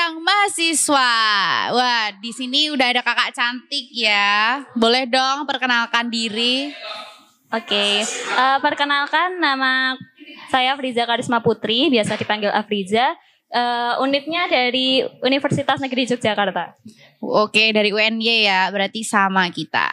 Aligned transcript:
sidang 0.00 0.24
mahasiswa. 0.24 1.12
Wah, 1.76 2.08
di 2.24 2.32
sini 2.32 2.72
udah 2.72 2.88
ada 2.88 3.04
kakak 3.04 3.36
cantik 3.36 3.92
ya. 3.92 4.64
Boleh 4.72 5.04
dong 5.04 5.44
perkenalkan 5.44 6.08
diri. 6.08 6.72
Oke, 7.52 8.00
uh, 8.32 8.56
perkenalkan 8.64 9.36
nama 9.36 10.00
saya 10.48 10.72
Friza 10.80 11.04
Karisma 11.04 11.44
Putri, 11.44 11.92
biasa 11.92 12.16
dipanggil 12.16 12.48
Afriza. 12.48 13.12
Uh, 13.52 14.00
unitnya 14.00 14.48
dari 14.48 15.04
Universitas 15.20 15.76
Negeri 15.84 16.08
Yogyakarta. 16.08 16.80
Oke, 17.20 17.68
dari 17.76 17.92
UNY 17.92 18.48
ya, 18.48 18.72
berarti 18.72 19.04
sama 19.04 19.52
kita. 19.52 19.92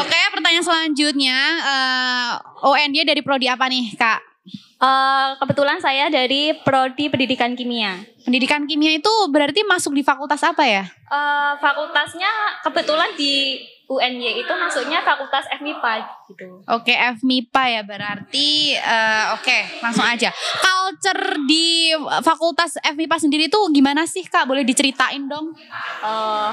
Oke, 0.00 0.16
pertanyaan 0.32 0.64
selanjutnya, 0.64 1.36
uh, 1.60 2.72
UNY 2.72 3.04
dari 3.04 3.20
prodi 3.20 3.52
apa 3.52 3.68
nih, 3.68 4.00
Kak? 4.00 4.35
Uh, 4.76 5.32
kebetulan 5.40 5.80
saya 5.80 6.12
dari 6.12 6.52
prodi 6.60 7.08
pendidikan 7.08 7.56
kimia. 7.56 8.04
Pendidikan 8.22 8.68
kimia 8.68 8.92
itu 8.98 9.12
berarti 9.32 9.64
masuk 9.64 9.96
di 9.96 10.04
fakultas 10.04 10.44
apa 10.44 10.62
ya? 10.68 10.84
Uh, 11.08 11.56
fakultasnya 11.58 12.60
kebetulan 12.60 13.08
di 13.16 13.64
UNY 13.86 14.42
itu 14.42 14.52
masuknya 14.58 14.98
fakultas 15.06 15.46
FMIPA 15.46 15.92
gitu. 16.26 16.58
Oke, 16.66 16.90
okay, 16.90 16.96
FMIPA 17.16 17.62
ya 17.70 17.82
berarti 17.86 18.74
uh, 18.82 19.38
oke, 19.38 19.46
okay, 19.46 19.78
langsung 19.78 20.02
aja. 20.02 20.34
Culture 20.58 21.38
di 21.46 21.94
fakultas 22.26 22.82
FMIPA 22.82 23.16
sendiri 23.22 23.46
tuh 23.46 23.70
gimana 23.70 24.02
sih 24.04 24.26
Kak? 24.26 24.50
Boleh 24.50 24.66
diceritain 24.66 25.30
dong? 25.30 25.54
Uh, 26.02 26.50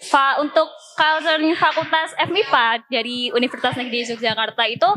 fa 0.00 0.36
untuk 0.44 0.68
culture 1.00 1.40
fakultas 1.56 2.12
FMIPA 2.20 2.84
dari 2.92 3.32
Universitas 3.32 3.80
Negeri 3.80 4.12
Yogyakarta 4.12 4.64
itu 4.68 4.88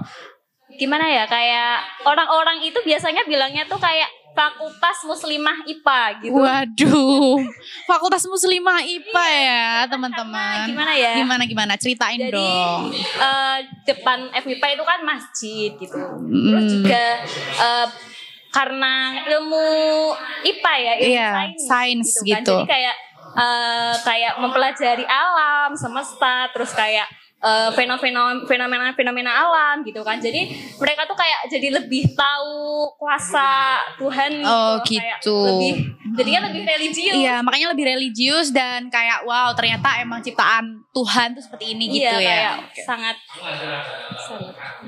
gimana 0.80 1.06
ya 1.06 1.24
kayak 1.30 1.84
orang-orang 2.08 2.64
itu 2.66 2.80
biasanya 2.82 3.24
bilangnya 3.28 3.64
tuh 3.70 3.78
kayak 3.78 4.10
fakultas 4.34 4.98
muslimah 5.06 5.58
IPA 5.70 6.02
gitu. 6.26 6.34
Waduh, 6.34 7.38
fakultas 7.90 8.26
muslimah 8.26 8.82
IPA 8.82 9.28
ya 9.30 9.66
teman-teman. 9.88 10.66
Gimana 10.68 10.94
ya? 10.98 11.14
Gimana 11.22 11.44
gimana 11.46 11.74
ceritain 11.78 12.18
Jadi, 12.18 12.34
dong. 12.34 12.90
Uh, 13.22 13.58
depan 13.86 14.34
FMIPA 14.34 14.68
itu 14.74 14.84
kan 14.84 15.00
masjid 15.06 15.70
gitu. 15.78 16.02
Mm. 16.02 16.46
Terus 16.50 16.66
juga 16.82 17.06
uh, 17.62 17.88
karena 18.54 18.94
ilmu 19.30 19.68
IPA 20.46 20.74
ya, 20.78 20.94
ilmu 20.98 21.14
iya, 21.14 21.30
sains, 21.70 22.10
gitu. 22.22 22.34
Kan. 22.34 22.42
gitu. 22.42 22.56
Jadi 22.66 22.70
kayak 22.70 22.96
uh, 23.38 23.94
kayak 24.02 24.34
mempelajari 24.42 25.06
alam 25.06 25.78
semesta 25.78 26.50
terus 26.54 26.74
kayak 26.74 27.06
uh, 27.44 27.70
fenomena 27.76 28.40
fenomena 28.48 28.96
fenomena 28.96 29.32
alam 29.36 29.84
gitu 29.84 30.00
kan 30.02 30.18
jadi 30.18 30.48
mereka 30.80 31.04
tuh 31.04 31.18
kayak 31.20 31.52
jadi 31.52 31.68
lebih 31.84 32.16
tahu 32.16 32.88
kuasa 32.96 33.84
Tuhan 34.00 34.42
oh 34.48 34.80
gitu, 34.88 35.04
gitu. 35.04 35.38
lebih 35.44 35.74
jadinya 36.16 36.42
lebih 36.50 36.64
religius 36.64 37.16
iya 37.20 37.44
makanya 37.44 37.76
lebih 37.76 37.86
religius 37.86 38.48
dan 38.56 38.88
kayak 38.88 39.28
wow 39.28 39.52
ternyata 39.52 40.00
emang 40.00 40.24
ciptaan 40.24 40.82
Tuhan 40.94 41.36
tuh 41.36 41.44
seperti 41.44 41.76
ini 41.76 41.90
gitu 41.90 42.18
iya, 42.22 42.38
ya 42.38 42.52
okay. 42.64 42.86
sangat 42.86 43.18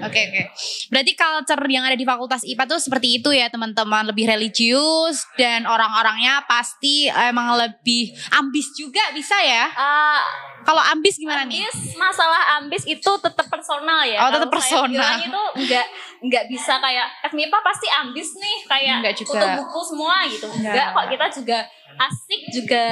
Oke 0.05 0.13
okay, 0.13 0.23
oke. 0.29 0.33
Okay. 0.33 0.45
Berarti 0.93 1.11
culture 1.17 1.63
yang 1.67 1.83
ada 1.85 1.97
di 1.97 2.05
Fakultas 2.05 2.41
IPA 2.45 2.63
tuh 2.69 2.79
seperti 2.79 3.07
itu 3.21 3.29
ya 3.33 3.49
teman-teman, 3.49 4.05
lebih 4.09 4.29
religius 4.29 5.25
dan 5.35 5.65
orang-orangnya 5.65 6.45
pasti 6.45 7.09
emang 7.09 7.57
lebih 7.57 8.13
ambis 8.37 8.71
juga 8.77 9.01
bisa 9.11 9.35
ya. 9.41 9.65
Uh, 9.73 10.21
Kalau 10.65 10.81
ambis 10.81 11.21
gimana 11.21 11.45
ambis, 11.45 11.61
nih? 11.61 11.97
Masalah 11.97 12.57
ambis 12.61 12.83
itu 12.89 13.11
tetap 13.21 13.45
personal 13.49 14.01
ya. 14.05 14.25
Oh 14.25 14.29
tetap 14.33 14.49
personal. 14.49 15.17
itu 15.21 15.43
enggak 15.61 15.85
nggak 16.23 16.45
bisa 16.47 16.79
kayak 16.79 17.07
FMIPA 17.31 17.57
pasti 17.59 17.87
ambis 17.89 18.29
nih 18.39 18.57
kayak 18.67 18.95
enggak 19.03 19.15
juga. 19.17 19.39
tutup 19.39 19.49
buku 19.63 19.79
semua 19.83 20.15
gitu. 20.27 20.47
Enggak, 20.47 20.71
enggak 20.71 20.87
kok 20.93 21.07
kita 21.11 21.25
juga 21.41 21.59
asik 21.95 22.41
juga 22.51 22.85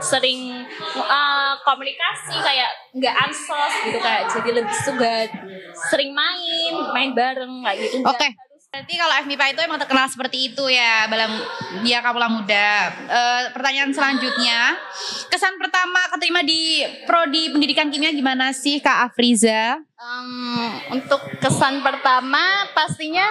sering 0.00 0.64
uh, 0.96 1.52
komunikasi 1.60 2.40
kayak 2.40 2.70
nggak 2.96 3.14
ansos 3.28 3.72
gitu 3.84 3.98
kayak 4.00 4.24
jadi 4.32 4.50
lebih 4.56 4.76
juga 4.80 5.12
sering 5.92 6.16
main 6.16 6.72
main 6.96 7.10
bareng 7.12 7.60
kayak 7.60 7.78
gitu. 7.84 7.96
Oke. 8.00 8.16
Okay. 8.16 8.32
Berarti 8.76 8.92
kalau 9.00 9.14
FMIPA 9.24 9.56
itu 9.56 9.60
emang 9.64 9.80
terkenal 9.80 10.04
seperti 10.04 10.52
itu 10.52 10.64
ya, 10.68 11.08
balam 11.08 11.32
dia 11.80 12.04
kapula 12.04 12.28
muda. 12.28 12.92
Uh, 13.08 13.48
pertanyaan 13.56 13.88
selanjutnya, 13.88 14.76
kesan 15.32 15.56
pertama 15.56 15.96
keterima 16.12 16.44
di 16.44 16.84
prodi 17.08 17.48
pendidikan 17.48 17.88
kimia 17.88 18.12
gimana 18.12 18.52
sih 18.52 18.76
Kak 18.84 19.08
Afriza? 19.08 19.80
Um, 19.96 20.76
untuk 20.92 21.24
kesan 21.40 21.80
pertama 21.80 22.68
pastinya 22.76 23.24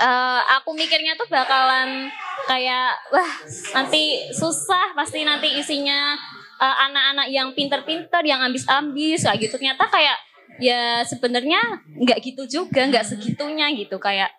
uh, 0.00 0.40
aku 0.56 0.72
mikirnya 0.80 1.12
tuh 1.12 1.28
bakalan 1.28 2.08
kayak 2.48 2.88
wah 3.12 3.32
nanti 3.76 4.32
susah 4.32 4.96
pasti 4.96 5.28
nanti 5.28 5.60
isinya 5.60 6.16
anak 6.56 6.88
anak-anak 6.88 7.28
yang 7.28 7.48
pinter-pinter 7.52 8.24
yang 8.24 8.40
ambis-ambis 8.40 9.28
kayak 9.28 9.44
gitu 9.44 9.60
ternyata 9.60 9.84
kayak 9.92 10.16
ya 10.60 11.00
sebenarnya 11.06 11.60
nggak 11.96 12.18
gitu 12.20 12.42
juga 12.48 12.84
nggak 12.90 13.06
segitunya 13.08 13.72
gitu 13.72 13.96
kayak 13.96 14.32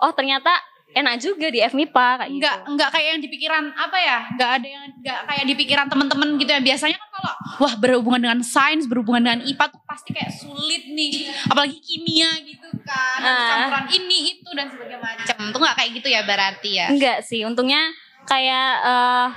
oh 0.00 0.12
ternyata 0.12 0.52
enak 0.96 1.20
juga 1.20 1.52
di 1.52 1.60
FMIPA 1.60 2.08
kayak 2.16 2.30
gitu. 2.32 2.40
Nggak 2.40 2.56
nggak 2.72 2.88
kayak 2.88 3.08
yang 3.12 3.20
di 3.20 3.28
pikiran 3.28 3.64
apa 3.76 3.98
ya? 4.00 4.18
Nggak 4.32 4.50
ada 4.60 4.66
yang 4.66 4.84
nggak 5.04 5.20
kayak 5.28 5.44
di 5.44 5.54
pikiran 5.58 5.86
teman-teman 5.92 6.28
gitu 6.40 6.50
ya. 6.50 6.60
Biasanya 6.64 6.96
kan 6.96 7.08
kalau 7.12 7.32
wah 7.60 7.74
berhubungan 7.76 8.20
dengan 8.24 8.40
sains, 8.40 8.88
berhubungan 8.88 9.22
dengan 9.28 9.40
IPA 9.44 9.66
tuh 9.76 9.80
pasti 9.84 10.10
kayak 10.16 10.32
sulit 10.32 10.88
nih. 10.88 11.28
Apalagi 11.52 11.78
kimia 11.84 12.30
gitu 12.40 12.68
kan. 12.88 13.20
Uh. 13.20 13.48
Campuran 13.52 13.86
ini 13.92 14.18
itu 14.40 14.48
dan 14.56 14.66
sebagainya 14.72 15.00
macam. 15.04 15.36
Tuh 15.52 15.60
nggak 15.60 15.76
kayak 15.76 15.90
gitu 16.00 16.08
ya 16.08 16.20
berarti 16.24 16.70
ya? 16.80 16.86
Enggak 16.88 17.18
sih. 17.28 17.44
Untungnya 17.44 17.92
kayak 18.24 18.70
uh, 18.82 19.28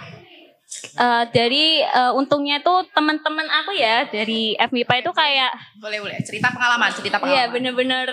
Uh, 1.02 1.25
dari 1.34 1.81
uh, 1.81 2.13
untungnya 2.13 2.62
tuh 2.62 2.85
teman-teman 2.94 3.50
aku 3.50 3.74
ya 3.74 4.06
dari 4.06 4.53
FMIPA 4.53 5.02
itu 5.02 5.12
kayak 5.18 5.50
boleh 5.81 5.97
boleh. 5.97 6.18
Cerita 6.22 6.53
pengalaman 6.53 6.94
cerita 6.94 7.18
iya, 7.18 7.22
pengalaman. 7.25 7.41
Iya 7.41 7.44
bener-bener 7.50 8.07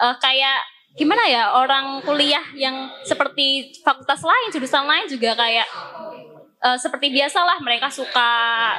uh, 0.00 0.16
kayak 0.16 0.58
gimana 0.96 1.20
ya 1.28 1.52
orang 1.52 2.00
kuliah 2.00 2.44
yang 2.56 2.88
seperti 3.04 3.76
fakultas 3.84 4.24
lain 4.24 4.48
jurusan 4.48 4.88
lain 4.88 5.04
juga 5.04 5.36
kayak 5.36 5.68
uh, 6.64 6.78
seperti 6.80 7.12
biasalah 7.12 7.60
mereka 7.60 7.92
suka 7.92 8.32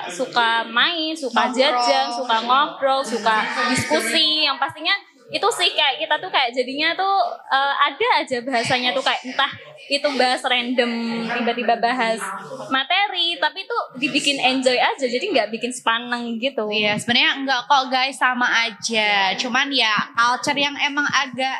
suka 0.09 0.65
main 0.73 1.13
suka 1.13 1.53
jajan 1.53 2.09
suka 2.09 2.37
ngobrol 2.49 3.05
suka 3.05 3.45
diskusi. 3.69 4.49
Yang 4.49 4.57
pastinya 4.57 4.95
itu 5.33 5.47
sih 5.49 5.73
kayak 5.73 5.97
kita 5.97 6.15
tuh 6.21 6.29
kayak 6.29 6.53
jadinya 6.53 6.93
tuh 6.93 7.15
uh, 7.49 7.73
ada 7.73 8.07
aja 8.21 8.37
bahasanya 8.45 8.93
tuh 8.93 9.01
kayak 9.01 9.17
entah 9.25 9.49
itu 9.89 10.05
bahas 10.13 10.45
random 10.45 11.25
tiba-tiba 11.25 11.75
bahas 11.81 12.21
materi 12.69 13.41
tapi 13.41 13.65
tuh 13.65 13.97
dibikin 13.97 14.37
enjoy 14.37 14.77
aja 14.77 15.09
jadi 15.09 15.25
nggak 15.33 15.49
bikin 15.57 15.73
sepaneng 15.73 16.37
gitu 16.37 16.69
iya 16.69 16.93
sebenarnya 17.01 17.41
enggak 17.41 17.65
kok 17.65 17.89
guys 17.89 18.13
sama 18.13 18.45
aja 18.45 19.33
cuman 19.41 19.73
ya 19.73 19.91
culture 20.13 20.55
yang 20.55 20.77
emang 20.77 21.09
agak 21.09 21.57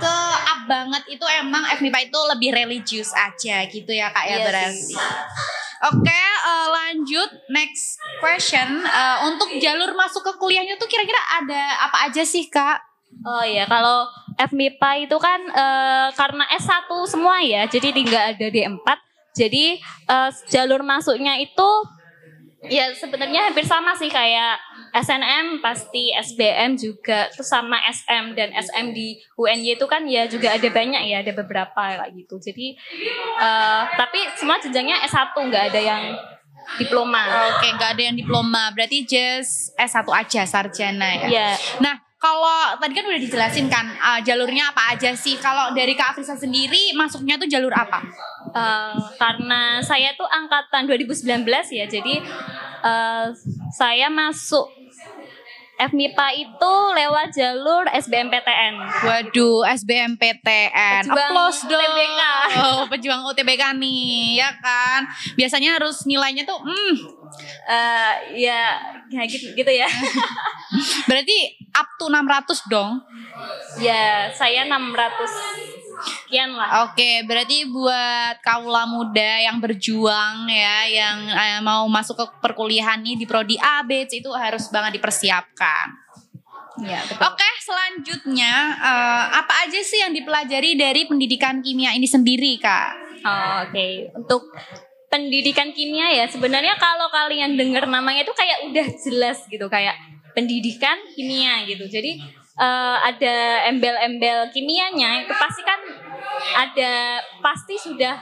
ke 0.00 0.16
up 0.48 0.60
banget 0.64 1.04
itu 1.12 1.26
emang 1.36 1.68
FMIPA 1.76 2.08
itu 2.08 2.18
lebih 2.32 2.50
religius 2.56 3.12
aja 3.12 3.68
gitu 3.68 3.92
ya 3.92 4.08
kak 4.08 4.24
ya 4.24 4.36
yes. 4.40 4.44
berarti 4.48 4.94
Oke, 5.82 5.98
okay, 6.06 6.14
uh, 6.14 6.46
eh, 6.46 6.68
lanjut 6.70 7.30
next 7.50 7.98
question. 8.22 8.86
Uh, 8.86 9.26
untuk 9.26 9.50
jalur 9.58 9.90
masuk 9.98 10.22
ke 10.22 10.38
kuliahnya 10.38 10.78
tuh 10.78 10.86
kira-kira 10.86 11.18
ada 11.42 11.90
apa 11.90 12.06
aja 12.06 12.22
sih 12.22 12.46
kak? 12.46 12.91
Oh 13.22 13.44
iya, 13.44 13.68
kalau 13.70 14.08
FMIPA 14.34 15.06
itu 15.06 15.16
kan 15.20 15.40
uh, 15.52 16.08
karena 16.16 16.44
S1 16.58 16.88
semua 17.06 17.38
ya, 17.44 17.68
jadi 17.68 17.94
tinggal 17.94 18.34
ada 18.34 18.46
di 18.48 18.60
4. 18.64 18.78
Jadi 19.32 19.80
uh, 20.12 20.28
jalur 20.52 20.84
masuknya 20.84 21.40
itu 21.40 21.70
ya 22.62 22.94
sebenarnya 22.94 23.50
hampir 23.50 23.66
sama 23.66 23.90
sih 23.98 24.06
kayak 24.06 24.54
SNM 24.94 25.58
pasti 25.58 26.14
SBM 26.14 26.78
juga 26.78 27.26
terus 27.34 27.50
sama 27.50 27.74
SM 27.90 28.38
dan 28.38 28.54
SM 28.54 28.94
di 28.94 29.18
UNY 29.34 29.74
itu 29.74 29.86
kan 29.90 30.06
ya 30.06 30.30
juga 30.30 30.54
ada 30.54 30.68
banyak 30.68 31.02
ya, 31.08 31.24
ada 31.24 31.32
beberapa 31.32 31.80
kayak 31.80 32.12
gitu. 32.12 32.38
Jadi 32.38 32.76
uh, 33.40 33.88
tapi 33.96 34.20
semua 34.38 34.60
jenjangnya 34.62 35.00
S1 35.08 35.32
nggak 35.32 35.64
ada 35.72 35.80
yang 35.80 36.02
diploma. 36.78 37.50
Oke, 37.50 37.66
okay, 37.66 37.70
nggak 37.74 37.90
ada 37.98 38.02
yang 38.12 38.16
diploma. 38.16 38.70
Berarti 38.70 39.04
just 39.08 39.74
S1 39.74 40.06
aja 40.06 40.42
sarjana 40.46 41.08
ya. 41.08 41.18
Iya. 41.18 41.26
Yeah. 41.30 41.54
Nah, 41.82 41.94
kalau 42.22 42.78
tadi 42.78 42.94
kan 42.94 43.02
udah 43.10 43.18
dijelasin 43.18 43.66
kan 43.66 43.90
uh, 43.98 44.22
jalurnya 44.22 44.70
apa 44.70 44.94
aja 44.94 45.10
sih. 45.18 45.34
Kalau 45.42 45.74
dari 45.74 45.98
Kak 45.98 46.14
Afrisa 46.14 46.38
sendiri 46.38 46.94
masuknya 46.94 47.34
tuh 47.34 47.50
jalur 47.50 47.74
apa? 47.74 47.98
Uh, 48.54 48.94
karena 49.18 49.82
saya 49.82 50.14
tuh 50.14 50.30
angkatan 50.30 50.86
2019 50.86 51.42
ya, 51.74 51.90
jadi 51.90 52.22
uh, 52.86 53.26
saya 53.74 54.06
masuk 54.06 54.70
FMIPA 55.82 56.28
itu 56.38 56.72
lewat 56.94 57.34
jalur 57.34 57.90
SBMPTN. 57.90 58.74
Waduh, 59.02 59.66
SBMPTN. 59.66 61.10
Applause 61.10 61.66
dong. 61.66 61.82
UTBK. 61.82 62.22
Oh, 62.62 62.86
pejuang 62.86 63.26
UTBK 63.34 63.74
nih, 63.82 64.38
ya 64.38 64.54
kan? 64.62 65.10
Biasanya 65.34 65.82
harus 65.82 66.06
nilainya 66.06 66.46
tuh 66.46 66.62
hmm 66.62 67.22
uh, 67.66 68.14
ya 68.36 68.78
kayak 69.10 69.28
gitu 69.32 69.46
gitu 69.56 69.72
ya. 69.72 69.88
Berarti 71.08 71.61
up 71.72 71.88
to 71.96 72.06
600 72.08 72.72
dong. 72.72 73.00
Ya, 73.80 74.28
saya 74.36 74.68
600 74.68 75.72
sekian 76.02 76.50
lah. 76.56 76.88
Oke, 76.88 77.22
berarti 77.24 77.68
buat 77.68 78.40
kaula 78.42 78.84
muda 78.88 79.32
yang 79.42 79.62
berjuang 79.62 80.48
ya, 80.50 80.88
yang 80.88 81.18
eh, 81.30 81.60
mau 81.62 81.86
masuk 81.86 82.18
ke 82.18 82.26
perkuliahan 82.42 83.00
nih 83.00 83.16
di 83.16 83.24
prodi 83.24 83.56
A, 83.60 83.84
B, 83.86 84.04
C 84.08 84.20
itu 84.20 84.30
harus 84.34 84.68
banget 84.68 84.98
dipersiapkan. 84.98 85.86
Iya, 86.82 87.04
betul. 87.04 87.20
Oke, 87.20 87.48
selanjutnya 87.62 88.52
eh, 88.80 89.24
apa 89.36 89.68
aja 89.68 89.80
sih 89.80 90.00
yang 90.02 90.12
dipelajari 90.12 90.74
dari 90.74 91.06
pendidikan 91.06 91.60
kimia 91.60 91.94
ini 91.94 92.08
sendiri, 92.08 92.58
Kak? 92.58 92.90
Oh, 93.22 93.68
Oke, 93.68 94.10
untuk 94.18 94.50
pendidikan 95.12 95.76
kimia 95.76 96.08
ya 96.08 96.24
sebenarnya 96.24 96.72
kalau 96.80 97.12
kalian 97.12 97.52
dengar 97.52 97.84
namanya 97.84 98.24
itu 98.24 98.32
kayak 98.32 98.72
udah 98.72 98.86
jelas 98.96 99.44
gitu 99.44 99.68
kayak 99.68 99.92
pendidikan 100.32 100.98
kimia 101.14 101.64
gitu. 101.68 101.84
Jadi 101.88 102.20
eh, 102.58 102.96
ada 103.00 103.68
embel-embel 103.68 104.52
kimianya 104.52 105.24
itu 105.24 105.32
pasti 105.36 105.62
kan 105.64 105.80
ada 106.56 107.22
pasti 107.40 107.74
sudah 107.78 108.16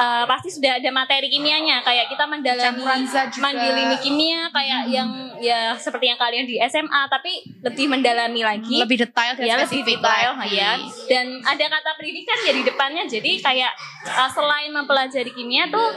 eh, 0.00 0.24
pasti 0.26 0.48
sudah 0.50 0.78
ada 0.78 0.90
materi 0.90 1.30
kimianya. 1.30 1.80
Kayak 1.84 2.10
kita 2.10 2.24
mendalami 2.26 2.82
mandilini 3.38 3.96
kimia 4.02 4.50
kayak 4.50 4.82
yang 4.90 5.08
ya 5.38 5.74
seperti 5.78 6.10
yang 6.10 6.18
kalian 6.18 6.44
di 6.46 6.58
SMA 6.66 7.02
tapi 7.08 7.46
lebih 7.62 7.86
mendalami 7.90 8.42
lagi. 8.42 8.78
Lebih 8.80 9.06
detail 9.06 9.32
dan 9.38 9.44
ya 9.44 9.54
lebih 9.60 9.82
detail 9.82 10.30
lagi. 10.36 10.56
ya. 10.58 10.72
Dan 11.08 11.26
ada 11.42 11.64
kata 11.70 11.90
pendidikan 11.96 12.38
ya 12.44 12.52
di 12.52 12.62
depannya. 12.62 13.04
Jadi 13.06 13.40
kayak 13.40 13.72
uh, 14.08 14.30
selain 14.30 14.70
mempelajari 14.74 15.30
kimia 15.32 15.70
tuh 15.70 15.94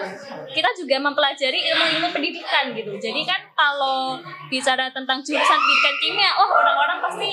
kita 0.53 0.69
juga 0.77 0.95
mempelajari 1.01 1.59
ilmu-ilmu 1.73 2.07
pendidikan 2.13 2.71
gitu. 2.73 2.95
Jadi 2.97 3.21
kan 3.25 3.41
kalau 3.57 4.21
bicara 4.47 4.89
tentang 4.93 5.19
jurusan 5.25 5.59
pendidikan 5.59 5.95
kimia 5.99 6.31
oh 6.37 6.49
orang-orang 6.53 6.97
pasti 7.03 7.29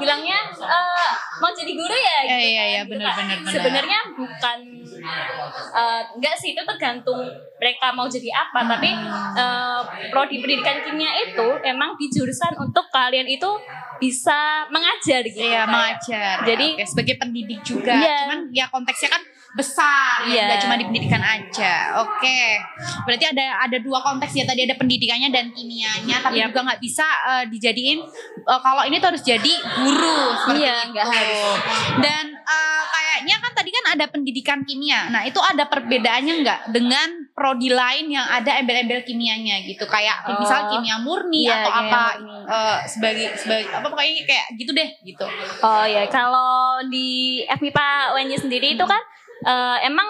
bilangnya 0.00 0.38
uh, 0.60 1.10
mau 1.38 1.52
jadi 1.52 1.72
guru 1.72 1.94
ya 1.94 2.16
Iya, 2.16 2.18
iya, 2.22 2.26
kan, 2.26 2.40
iya, 2.40 2.80
gitu 2.82 2.90
benar, 2.96 3.12
kan. 3.12 3.16
benar, 3.16 3.36
benar. 3.38 3.52
sebenarnya 3.52 3.98
bukan 4.16 4.58
uh, 5.06 6.02
enggak 6.12 6.34
sih 6.34 6.52
itu 6.52 6.62
tergantung 6.64 7.20
mereka 7.56 7.88
mau 7.90 8.06
jadi 8.06 8.28
apa 8.30 8.60
tapi 8.66 8.90
uh, 9.32 9.80
prodi 10.08 10.38
pendidikan 10.38 10.80
kimia 10.80 11.12
itu 11.22 11.46
emang 11.62 11.94
di 11.94 12.06
jurusan 12.08 12.52
untuk 12.56 12.84
kalian 12.88 13.24
itu 13.24 13.48
bisa 13.96 14.68
mengajar 14.68 15.24
gitu 15.24 15.40
Iya, 15.40 15.62
Kayak- 15.62 15.68
mengajar. 15.68 16.34
Jadi- 16.44 16.72
Oke, 16.74 16.84
sebagai 16.84 17.14
pendidik 17.16 17.60
juga. 17.62 17.96
Iya. 17.96 18.16
Cuman 18.22 18.40
ya 18.50 18.66
konteksnya 18.66 19.08
kan 19.08 19.22
besar, 19.56 20.20
ya 20.22 20.28
Iya. 20.28 20.42
nggak 20.46 20.60
cuma 20.60 20.74
di 20.74 20.84
pendidikan 20.84 21.22
aja. 21.22 21.74
Oke. 21.98 22.60
Berarti 23.02 23.24
ada 23.26 23.46
ada 23.58 23.78
dua 23.78 23.96
konteks 23.98 24.32
ya 24.34 24.44
tadi 24.44 24.68
ada 24.68 24.76
pendidikannya 24.76 25.32
dan 25.32 25.48
kimianya, 25.48 26.20
tapi 26.20 26.36
Yap. 26.38 26.52
juga 26.52 26.60
nggak 26.66 26.80
bisa 26.82 27.08
eh, 27.24 27.44
dijadiin 27.48 27.98
eh, 28.36 28.60
kalau 28.60 28.84
ini 28.84 29.00
tuh 29.00 29.08
harus 29.08 29.24
jadi 29.24 29.52
guru 29.74 30.18
seperti 30.36 30.60
Iya, 30.60 30.76
itu. 30.84 31.00
harus. 31.00 31.56
Dan 31.96 32.24
eh, 32.36 32.82
kayaknya 32.86 33.36
kan 33.38 33.52
tadi 33.54 33.70
ada 33.96 34.06
pendidikan 34.06 34.62
kimia. 34.62 35.08
Nah, 35.08 35.24
itu 35.24 35.36
ada 35.38 35.64
perbedaannya 35.64 36.34
nggak 36.40 36.60
dengan 36.70 37.08
prodi 37.32 37.68
lain 37.68 38.08
yang 38.08 38.24
ada 38.24 38.56
embel-embel 38.56 39.00
kimianya 39.02 39.64
gitu. 39.64 39.84
Kayak 39.84 40.22
Oh. 40.24 40.38
misal 40.38 40.68
kimia 40.68 40.96
murni 40.98 41.44
Iya, 41.44 41.64
atau 41.64 41.70
kimia 41.72 41.88
apa 41.88 42.02
murni. 42.18 42.44
eh, 42.46 42.78
sebagai 42.86 43.26
sebagai 43.34 43.66
apa 43.70 43.86
pokoknya 43.86 44.12
kayak 44.22 44.46
gitu 44.54 44.70
deh 44.70 44.88
gitu. 45.02 45.26
Oh 45.60 45.84
ya, 45.84 46.04
kalau 46.06 46.52
di 46.86 47.08
FMIPA 47.46 47.88
UNY 48.14 48.36
sendiri 48.38 48.68
itu 48.72 48.84
kan 48.84 49.00
eh, 49.42 49.78
emang 49.82 50.06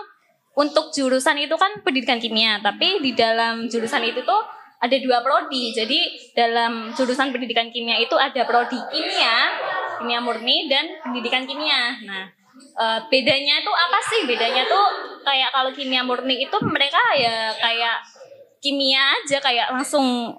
untuk 0.54 0.88
jurusan 0.88 1.36
itu 1.36 1.52
kan 1.54 1.68
pendidikan 1.80 2.16
kimia, 2.16 2.58
tapi 2.58 2.98
di 2.98 3.12
dalam 3.12 3.66
jurusan 3.66 4.00
itu 4.02 4.20
tuh 4.20 4.42
ada 4.76 4.96
dua 4.96 5.20
prodi. 5.20 5.68
Jadi 5.70 5.98
dalam 6.32 6.92
jurusan 6.92 7.28
pendidikan 7.28 7.68
kimia 7.68 7.96
itu 7.96 8.14
ada 8.14 8.44
prodi 8.44 8.76
kimia, 8.86 9.52
kimia 9.96 10.20
murni 10.20 10.64
dan 10.66 10.84
pendidikan 11.02 11.44
kimia. 11.44 11.96
Nah, 12.02 12.24
eh, 12.56 13.00
bedanya 13.10 13.54
itu 13.60 13.72
apa 13.72 13.98
sih? 14.06 14.20
Bedanya 14.24 14.62
tuh 14.66 14.86
kayak 15.22 15.50
kalau 15.52 15.70
kimia 15.74 16.02
murni 16.06 16.46
itu 16.46 16.56
mereka 16.64 16.98
ya 17.18 17.52
kayak 17.58 17.98
kimia 18.62 19.02
aja 19.22 19.38
kayak 19.42 19.68
langsung 19.74 20.32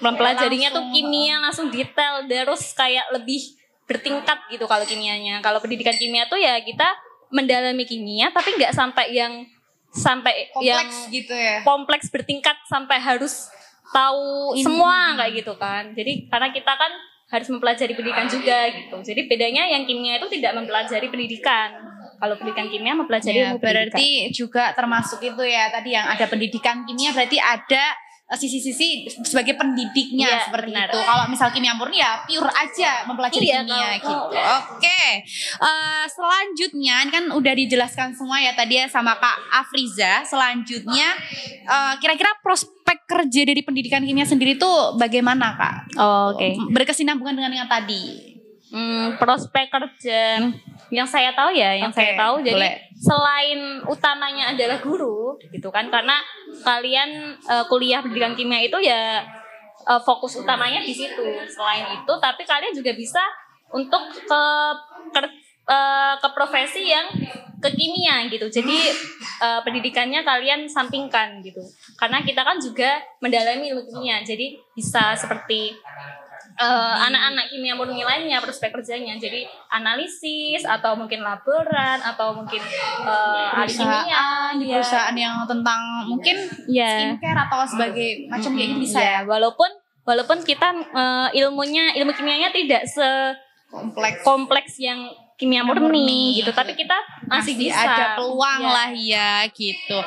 mempelajarinya 0.00 0.72
tuh 0.72 0.84
kimia 0.92 1.40
langsung 1.40 1.72
detail 1.72 2.24
terus 2.28 2.76
kayak 2.76 3.08
lebih 3.12 3.56
bertingkat 3.86 4.38
gitu 4.50 4.66
kalau 4.66 4.82
kimianya. 4.84 5.40
Kalau 5.40 5.62
pendidikan 5.62 5.94
kimia 5.94 6.26
tuh 6.26 6.36
ya 6.36 6.58
kita 6.60 6.84
mendalami 7.30 7.86
kimia 7.86 8.30
tapi 8.30 8.54
nggak 8.54 8.74
sampai 8.74 9.14
yang 9.14 9.46
sampai 9.96 10.52
yang 10.60 10.84
Kompleks 10.84 11.08
gitu 11.08 11.32
ya. 11.32 11.64
kompleks 11.64 12.06
bertingkat 12.12 12.56
sampai 12.68 13.00
harus 13.00 13.48
tahu 13.94 14.52
Ini. 14.52 14.62
semua 14.66 15.16
kayak 15.16 15.32
gitu 15.40 15.54
kan. 15.56 15.94
Jadi 15.96 16.28
karena 16.28 16.52
kita 16.52 16.72
kan 16.76 16.92
harus 17.26 17.48
mempelajari 17.50 17.92
pendidikan 17.92 18.26
juga 18.30 18.70
gitu. 18.70 18.96
Jadi 19.02 19.26
bedanya 19.26 19.66
yang 19.66 19.82
kimia 19.82 20.22
itu 20.22 20.28
tidak 20.30 20.54
mempelajari 20.54 21.10
pendidikan. 21.10 21.74
Kalau 22.16 22.32
pendidikan 22.38 22.70
kimia 22.70 22.94
mempelajari 22.94 23.34
Ya, 23.36 23.50
ilmu 23.50 23.58
pendidikan. 23.58 23.92
berarti 23.92 24.08
juga 24.32 24.72
termasuk 24.72 25.20
itu 25.20 25.42
ya 25.44 25.68
tadi 25.68 25.90
yang 25.92 26.06
ada 26.06 26.24
pendidikan 26.24 26.86
kimia 26.86 27.10
berarti 27.12 27.36
ada 27.36 27.84
sisi-sisi 28.26 29.06
sebagai 29.22 29.54
pendidiknya 29.54 30.26
Iya, 30.26 30.50
seperti 30.50 30.74
benar. 30.74 30.90
itu. 30.90 30.98
Kalau 30.98 31.24
misal 31.30 31.54
kimia 31.54 31.78
murni 31.78 32.02
ya 32.02 32.26
pure 32.26 32.50
aja 32.50 33.06
mempelajari 33.06 33.46
Iya, 33.46 33.62
kimia 33.62 33.88
gitu. 34.02 34.10
oh. 34.10 34.26
Oke. 34.74 35.02
Eh, 35.62 36.04
selanjutnya 36.10 37.06
ini 37.06 37.10
kan 37.14 37.24
udah 37.30 37.54
dijelaskan 37.54 38.18
semua 38.18 38.42
ya 38.42 38.50
tadi 38.50 38.82
ya 38.82 38.90
sama 38.90 39.14
Kak 39.14 39.38
Afriza. 39.54 40.26
Selanjutnya 40.26 41.14
eh, 41.62 41.94
kira-kira 41.96 42.34
prospek 42.42 43.06
kerja 43.06 43.46
dari 43.46 43.62
pendidikan 43.62 44.02
kimia 44.02 44.26
sendiri 44.26 44.58
tuh 44.58 44.98
bagaimana 44.98 45.54
Kak? 45.54 45.76
Oh, 45.94 46.34
Oke. 46.34 46.58
Berkesinambungan 46.66 47.38
dengan 47.38 47.54
yang 47.54 47.70
tadi. 47.70 48.34
Hmm, 48.66 49.14
prospek 49.14 49.70
kerja 49.70 50.42
yang 50.90 51.06
saya 51.06 51.30
tahu 51.30 51.54
ya, 51.54 51.78
yang 51.78 51.94
Oke, 51.94 52.02
saya 52.02 52.18
tahu 52.18 52.42
jadi 52.42 52.54
boleh. 52.58 52.74
Selain 53.06 53.86
utamanya 53.86 54.50
adalah 54.50 54.82
guru 54.82 55.38
gitu 55.54 55.70
kan 55.70 55.86
karena 55.86 56.18
kalian 56.66 57.38
eh, 57.38 57.64
kuliah 57.70 58.02
pendidikan 58.02 58.34
kimia 58.34 58.66
itu 58.66 58.78
ya 58.82 59.22
eh, 59.86 60.00
fokus 60.02 60.42
utamanya 60.42 60.82
di 60.82 60.90
situ. 60.90 61.22
Selain 61.46 61.86
itu 61.94 62.12
tapi 62.18 62.42
kalian 62.42 62.74
juga 62.74 62.90
bisa 62.98 63.22
untuk 63.70 64.02
ke 64.10 64.42
ker- 65.14 65.38
eh, 65.70 66.14
ke 66.18 66.28
profesi 66.34 66.90
yang 66.90 67.06
ke 67.62 67.68
kimia 67.70 68.26
gitu. 68.26 68.50
Jadi 68.50 68.78
eh, 69.38 69.60
pendidikannya 69.62 70.26
kalian 70.26 70.66
sampingkan 70.66 71.38
gitu. 71.46 71.62
Karena 71.94 72.26
kita 72.26 72.42
kan 72.42 72.58
juga 72.58 72.98
mendalami 73.22 73.70
kimia. 73.86 74.26
Jadi 74.26 74.58
bisa 74.74 75.14
seperti 75.14 75.78
eh, 76.56 76.94
anak-anak 77.02 77.46
kimia 77.48 77.72
murni 77.72 78.00
lainnya 78.00 78.40
prospek 78.40 78.72
kerjanya. 78.72 79.16
Jadi 79.16 79.44
analisis 79.68 80.64
atau 80.64 80.96
mungkin 80.96 81.20
laboran 81.20 82.00
atau 82.00 82.32
mungkin 82.32 82.60
eh, 83.02 83.48
ahli 83.52 83.68
kimia. 83.68 84.02
perusahaan 84.02 84.52
di 84.56 84.64
Iya. 84.66 84.74
perusahaan 84.80 85.16
yang 85.16 85.34
tentang 85.44 85.80
mungkin 86.04 86.36
Iya. 86.66 86.90
skincare 87.14 87.40
atau 87.46 87.60
sebagai 87.64 88.08
macam 88.26 88.50
kayak 88.52 88.68
gitu 88.72 88.80
bisa 88.82 88.98
Iya, 88.98 89.12
ya? 89.12 89.20
walaupun 89.24 89.70
walaupun 90.02 90.38
kita 90.40 90.68
eh, 90.86 91.28
ilmunya 91.36 91.92
ilmu 91.94 92.12
kimianya 92.12 92.50
tidak 92.50 92.82
kompleks. 93.66 94.22
sekompleks 94.22 94.74
yang 94.78 95.00
kimia 95.36 95.60
murni, 95.60 95.84
murni. 95.84 96.22
gitu 96.40 96.48
tapi 96.48 96.72
kita 96.72 96.96
masih, 97.28 97.52
masih 97.52 97.54
bisa 97.68 97.84
ada 97.84 98.16
peluang 98.16 98.60
Iya. 98.64 98.72
lah 98.72 98.90
ya 98.96 99.32
gitu. 99.52 99.98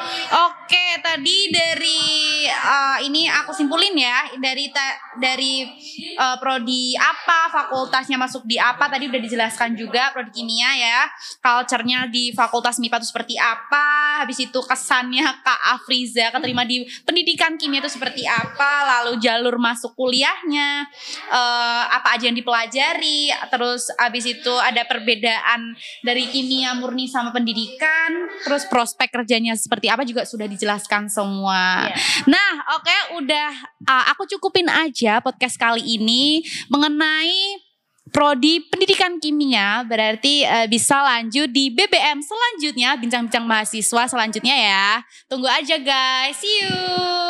Oke, 0.50 0.86
tadi 1.00 1.53
dari 1.53 2.01
uh, 2.50 2.98
ini 3.05 3.29
aku 3.29 3.53
simpulin 3.53 3.93
ya 3.93 4.25
dari 4.41 4.74
ta- 4.74 4.98
dari 5.21 5.69
uh, 6.17 6.33
prodi 6.41 6.98
apa, 6.98 7.45
fakultasnya 7.50 8.17
masuk 8.17 8.41
di 8.45 8.57
apa 8.57 8.89
tadi 8.89 9.05
udah 9.05 9.21
dijelaskan 9.21 9.77
juga 9.77 10.09
prodi 10.09 10.33
kimia 10.33 10.74
ya. 10.74 11.00
Culture-nya 11.39 12.09
di 12.09 12.33
fakultas 12.33 12.81
MIPA 12.81 12.98
itu 12.98 13.07
seperti 13.07 13.36
apa, 13.38 13.88
habis 14.23 14.41
itu 14.41 14.59
kesannya 14.65 15.25
Kak 15.45 15.61
Afriza 15.77 16.33
keterima 16.33 16.65
di 16.65 16.83
pendidikan 17.05 17.55
kimia 17.55 17.83
itu 17.85 17.91
seperti 17.93 18.25
apa, 18.25 18.99
lalu 18.99 19.21
jalur 19.21 19.61
masuk 19.61 19.93
kuliahnya 19.93 20.89
eh, 21.29 21.83
apa 21.93 22.17
aja 22.17 22.27
yang 22.31 22.37
dipelajari, 22.37 23.29
terus 23.53 23.93
habis 24.01 24.25
itu 24.25 24.53
ada 24.59 24.83
perbedaan 24.89 25.77
dari 26.01 26.25
kimia 26.27 26.73
murni 26.75 27.05
sama 27.05 27.29
pendidikan, 27.29 28.29
terus 28.41 28.65
prospek 28.65 29.13
kerjanya 29.13 29.53
seperti 29.53 29.87
apa 29.87 30.03
juga 30.03 30.25
sudah 30.25 30.49
dijelaskan 30.49 31.07
semua. 31.07 31.87
Iya. 31.89 31.95
Nah, 32.27 32.51
oke, 32.79 32.97
udah 33.21 33.49
uh, 33.85 34.05
aku 34.11 34.25
cukupin 34.35 34.67
aja 34.67 35.21
podcast 35.21 35.55
kali 35.59 35.83
ini 35.85 36.41
mengenai 36.71 37.68
prodi 38.09 38.65
pendidikan 38.67 39.21
kimia 39.21 39.85
berarti 39.85 40.43
uh, 40.43 40.65
bisa 40.65 40.99
lanjut 40.99 41.49
di 41.49 41.69
BBM 41.69 42.19
selanjutnya 42.19 42.97
bincang-bincang 42.97 43.45
mahasiswa 43.45 44.03
selanjutnya 44.09 44.55
ya. 44.57 44.87
Tunggu 45.29 45.47
aja 45.47 45.77
guys. 45.77 46.37
See 46.37 46.65
you. 46.65 47.28